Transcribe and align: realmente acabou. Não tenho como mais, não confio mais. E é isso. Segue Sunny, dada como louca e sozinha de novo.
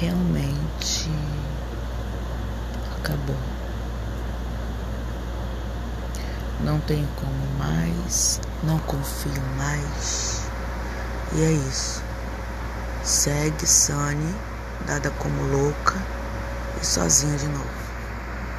realmente 0.00 1.10
acabou. 2.98 3.36
Não 6.60 6.80
tenho 6.80 7.08
como 7.16 7.58
mais, 7.58 8.40
não 8.62 8.78
confio 8.80 9.42
mais. 9.56 10.48
E 11.34 11.42
é 11.42 11.52
isso. 11.52 12.02
Segue 13.02 13.66
Sunny, 13.66 14.34
dada 14.86 15.10
como 15.18 15.42
louca 15.50 15.94
e 16.80 16.86
sozinha 16.86 17.36
de 17.36 17.46
novo. 17.46 17.87